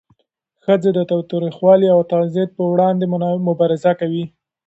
ښځې 0.63 0.89
د 0.93 0.99
تاوتریخوالي 1.09 1.87
او 1.95 1.99
تعذیب 2.11 2.49
پر 2.55 2.63
وړاندې 2.71 3.05
مبارزه 3.47 3.91
کوي. 3.99 4.25